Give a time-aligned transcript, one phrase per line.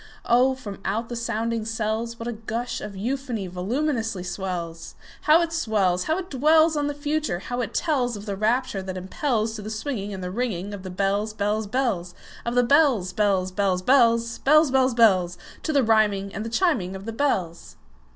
[0.25, 4.95] Oh, from out the sounding cells, What a gush of euphony voluminously wells!
[5.29, 6.05] How it swells!
[6.05, 7.37] How it dwellsOn the Future!
[7.37, 11.67] how it tellsOf the rapture that impelsTo the swinging and the ringingOf the bells, bells,
[11.67, 12.15] bells,
[12.47, 17.05] Of the bells, bells, bells, bells, Bells, bells, bells—To the rhyming and the chiming of
[17.05, 17.75] the bells!